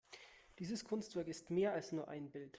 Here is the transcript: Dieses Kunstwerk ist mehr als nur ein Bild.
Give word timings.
Dieses 0.57 0.83
Kunstwerk 0.83 1.27
ist 1.27 1.51
mehr 1.51 1.73
als 1.73 1.91
nur 1.91 2.07
ein 2.07 2.31
Bild. 2.31 2.49